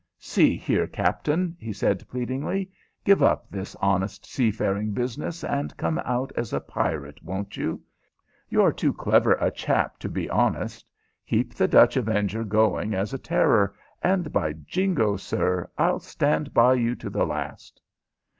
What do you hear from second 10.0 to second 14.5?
be honest. Keep the Dutch Avenger going as a terror, and,